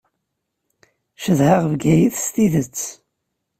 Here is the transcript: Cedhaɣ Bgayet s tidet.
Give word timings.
Cedhaɣ 1.23 1.61
Bgayet 1.71 2.15
s 2.25 2.27
tidet. 2.35 2.81